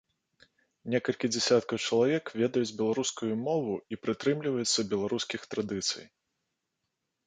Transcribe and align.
Некалькі 0.93 1.29
дзясяткаў 1.35 1.77
чалавек 1.87 2.33
ведаюць 2.43 2.73
беларускую 2.81 3.31
мову 3.47 3.73
і 3.93 4.03
прытрымліваюцца 4.07 4.91
беларускіх 4.93 5.41
традыцый. 5.57 6.05